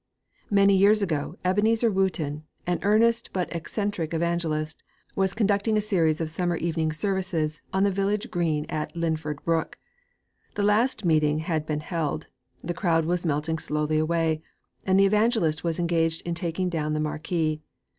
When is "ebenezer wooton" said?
1.45-2.41